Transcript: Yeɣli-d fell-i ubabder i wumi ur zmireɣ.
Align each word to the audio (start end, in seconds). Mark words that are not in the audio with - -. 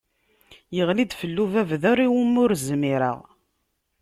Yeɣli-d 0.75 1.13
fell-i 1.19 1.43
ubabder 1.43 1.97
i 2.05 2.07
wumi 2.13 2.37
ur 2.43 2.51
zmireɣ. 2.67 3.17